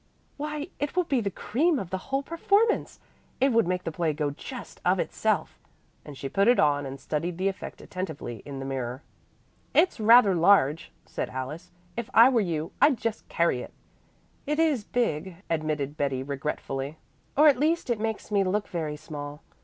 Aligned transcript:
"Why 0.35 0.69
it 0.79 0.95
will 0.95 1.03
be 1.03 1.21
the 1.21 1.29
cream 1.29 1.77
of 1.77 1.91
the 1.91 1.99
whole 2.09 2.23
performance. 2.23 2.99
It 3.39 3.53
would 3.53 3.67
make 3.67 3.83
the 3.83 3.91
play 3.91 4.13
go 4.13 4.31
just 4.31 4.81
of 4.83 4.97
itself," 4.97 5.59
and 6.03 6.17
she 6.17 6.27
put 6.27 6.47
it 6.47 6.59
on 6.59 6.87
and 6.87 6.99
studied 6.99 7.37
the 7.37 7.47
effect 7.47 7.81
attentively 7.81 8.37
in 8.43 8.57
the 8.57 8.65
mirror. 8.65 9.03
"It's 9.75 9.99
rather 9.99 10.33
large," 10.33 10.89
said 11.05 11.29
Alice. 11.29 11.69
"If 11.95 12.09
I 12.15 12.29
were 12.29 12.41
you, 12.41 12.71
I'd 12.81 12.97
just 12.97 13.29
carry 13.29 13.61
it." 13.61 13.73
"It 14.47 14.57
is 14.57 14.83
big," 14.85 15.35
admitted 15.51 15.97
Betty 15.97 16.23
regretfully, 16.23 16.97
"or 17.37 17.47
at 17.47 17.59
least 17.59 17.87
it 17.91 17.99
makes 17.99 18.31
me 18.31 18.43
look 18.43 18.69
very 18.69 18.97
small. 18.97 19.43